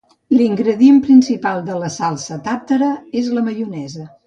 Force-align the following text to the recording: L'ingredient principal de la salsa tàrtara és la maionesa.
L'ingredient 0.37 0.97
principal 1.07 1.61
de 1.67 1.77
la 1.83 1.91
salsa 1.97 2.39
tàrtara 2.49 2.91
és 3.23 3.31
la 3.39 3.47
maionesa. 3.51 4.11